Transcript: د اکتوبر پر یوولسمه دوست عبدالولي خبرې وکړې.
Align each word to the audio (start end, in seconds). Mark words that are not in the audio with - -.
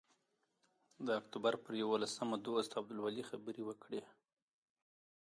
د 1.05 1.07
اکتوبر 1.19 1.53
پر 1.63 1.71
یوولسمه 1.81 2.35
دوست 2.47 2.71
عبدالولي 2.79 3.23
خبرې 3.29 3.61
وکړې. 3.65 4.01